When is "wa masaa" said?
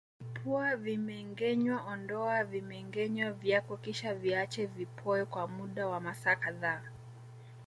5.87-6.35